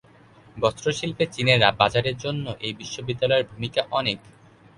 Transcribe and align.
বস্ত্র 0.57 0.85
শিল্পে 0.91 1.25
চীনের 1.27 1.59
বাজারের 1.79 2.15
জন্য 2.17 2.45
এই 2.61 2.73
বিশ্ববিদ্যালয়ের 2.73 3.49
ভূমিকা 3.51 3.81
অনেক। 3.91 4.19